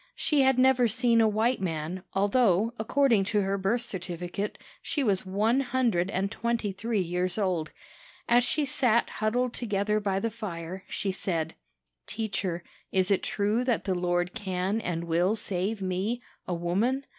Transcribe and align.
She 0.15 0.41
had 0.41 0.57
never 0.57 0.87
seen 0.87 1.21
a 1.21 1.27
white 1.27 1.61
man, 1.61 2.01
although, 2.15 2.73
according 2.79 3.23
to 3.25 3.41
her 3.43 3.55
birth 3.55 3.83
certificate, 3.83 4.57
she 4.81 5.03
was 5.03 5.27
one 5.27 5.59
hundred 5.59 6.09
and 6.09 6.31
twenty 6.31 6.71
three 6.71 7.01
years 7.01 7.37
old. 7.37 7.69
As 8.27 8.43
she 8.43 8.65
sat 8.65 9.11
huddled 9.11 9.53
together 9.53 9.99
by 9.99 10.19
the 10.19 10.31
fire, 10.31 10.83
she 10.89 11.11
said: 11.11 11.53
'Teacher, 12.07 12.63
is 12.91 13.11
it 13.11 13.21
true 13.21 13.63
that 13.63 13.83
the 13.83 13.93
Lord 13.93 14.33
can 14.33 14.81
and 14.81 15.03
will 15.03 15.35
save 15.35 15.83
me, 15.83 16.19
a 16.47 16.53
woman? 16.55 17.05